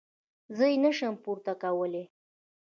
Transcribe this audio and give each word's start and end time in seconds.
زه 0.55 0.65
يې 0.71 0.75
نه 0.83 0.91
شم 0.97 1.13
پورته 1.23 1.53
کولاى. 1.63 2.03